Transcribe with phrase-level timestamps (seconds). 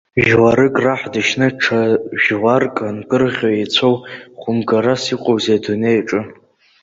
[0.25, 1.79] Жәларык раҳ дышьны даҽа
[2.21, 3.95] жәларык ангәырӷьо еицәоу
[4.39, 6.19] хәымгарас иҟоузеи адунеи аҿы!